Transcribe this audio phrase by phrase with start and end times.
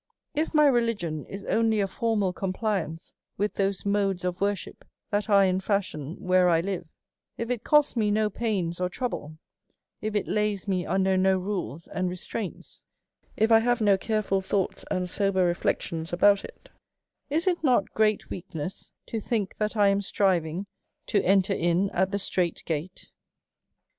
[0.33, 5.45] If my religion is only a formal compliance with those modes of worship that are
[5.45, 6.89] in fashion where I live;
[7.37, 9.37] if it costs tne no pains or trouble,
[10.01, 12.81] if it lays me under no rules and restraints,
[13.37, 16.69] if I have no careful thoughts and sober reflections about it,
[17.29, 20.65] is it not great weakness to think that I am striving
[21.05, 23.11] to enter in at the strait gate